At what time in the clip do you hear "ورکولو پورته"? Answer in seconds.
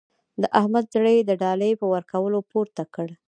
1.93-2.83